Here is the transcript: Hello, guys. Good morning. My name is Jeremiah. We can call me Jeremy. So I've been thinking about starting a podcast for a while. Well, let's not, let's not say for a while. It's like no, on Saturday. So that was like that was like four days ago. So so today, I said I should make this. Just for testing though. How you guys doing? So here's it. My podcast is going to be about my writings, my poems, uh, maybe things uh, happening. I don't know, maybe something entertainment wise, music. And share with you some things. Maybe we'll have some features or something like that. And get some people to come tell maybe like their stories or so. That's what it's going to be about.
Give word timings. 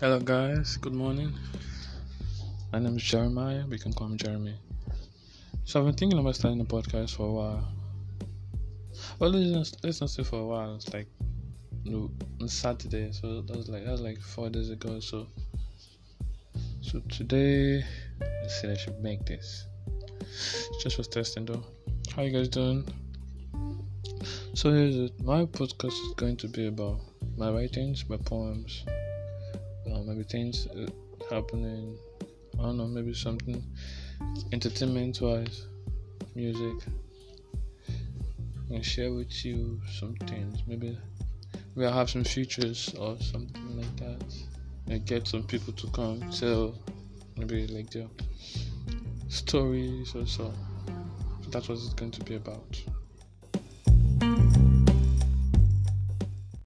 Hello, 0.00 0.20
guys. 0.20 0.76
Good 0.76 0.94
morning. 0.94 1.32
My 2.72 2.78
name 2.78 2.98
is 2.98 3.02
Jeremiah. 3.02 3.64
We 3.68 3.80
can 3.80 3.92
call 3.92 4.06
me 4.06 4.16
Jeremy. 4.16 4.54
So 5.64 5.80
I've 5.80 5.86
been 5.86 5.96
thinking 5.96 6.20
about 6.20 6.36
starting 6.36 6.60
a 6.60 6.64
podcast 6.64 7.16
for 7.16 7.26
a 7.26 7.32
while. 7.32 7.68
Well, 9.18 9.30
let's 9.30 9.72
not, 9.72 9.80
let's 9.82 10.00
not 10.00 10.10
say 10.10 10.22
for 10.22 10.38
a 10.38 10.44
while. 10.44 10.76
It's 10.76 10.94
like 10.94 11.08
no, 11.84 12.12
on 12.40 12.46
Saturday. 12.46 13.10
So 13.10 13.40
that 13.40 13.56
was 13.56 13.68
like 13.68 13.86
that 13.86 13.90
was 13.90 14.00
like 14.00 14.20
four 14.20 14.48
days 14.50 14.70
ago. 14.70 15.00
So 15.00 15.26
so 16.80 17.00
today, 17.08 17.84
I 18.22 18.46
said 18.46 18.70
I 18.70 18.76
should 18.76 19.02
make 19.02 19.26
this. 19.26 19.66
Just 20.80 20.94
for 20.94 21.02
testing 21.02 21.44
though. 21.44 21.64
How 22.14 22.22
you 22.22 22.30
guys 22.30 22.48
doing? 22.48 22.86
So 24.54 24.70
here's 24.70 24.94
it. 24.94 25.20
My 25.24 25.44
podcast 25.44 25.98
is 26.06 26.14
going 26.14 26.36
to 26.36 26.46
be 26.46 26.68
about 26.68 27.00
my 27.36 27.50
writings, 27.50 28.08
my 28.08 28.16
poems, 28.16 28.84
uh, 29.92 30.02
maybe 30.02 30.22
things 30.22 30.66
uh, 30.68 30.86
happening. 31.30 31.96
I 32.58 32.62
don't 32.62 32.76
know, 32.76 32.86
maybe 32.86 33.14
something 33.14 33.62
entertainment 34.52 35.20
wise, 35.20 35.66
music. 36.34 36.86
And 38.70 38.84
share 38.84 39.12
with 39.14 39.44
you 39.44 39.80
some 39.98 40.14
things. 40.26 40.62
Maybe 40.66 40.98
we'll 41.74 41.92
have 41.92 42.10
some 42.10 42.24
features 42.24 42.94
or 42.98 43.18
something 43.20 43.76
like 43.76 43.96
that. 43.96 44.34
And 44.88 45.06
get 45.06 45.26
some 45.26 45.42
people 45.44 45.72
to 45.74 45.86
come 45.90 46.20
tell 46.30 46.74
maybe 47.36 47.66
like 47.68 47.90
their 47.90 48.08
stories 49.28 50.14
or 50.14 50.26
so. 50.26 50.52
That's 51.50 51.68
what 51.68 51.78
it's 51.78 51.94
going 51.94 52.10
to 52.12 52.24
be 52.24 52.34
about. 52.34 52.82